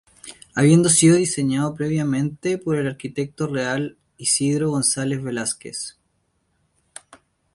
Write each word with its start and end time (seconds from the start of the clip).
Habiendo 0.55 0.89
sido 0.89 1.15
diseñado 1.15 1.75
previamente 1.75 2.57
por 2.57 2.75
el 2.77 2.87
arquitecto 2.87 3.45
real 3.45 3.99
Isidro 4.17 4.71
González 4.71 5.21
Velázquez. 5.21 5.99